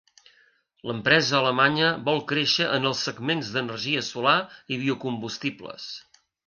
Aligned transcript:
L'empresa 0.91 1.35
alemanya 1.39 1.91
vol 2.09 2.23
créixer 2.33 2.67
en 2.79 2.91
els 2.93 3.05
segments 3.11 3.55
d'energia 3.57 4.05
solar 4.13 4.37
i 4.77 4.83
biocombustibles. 4.87 5.91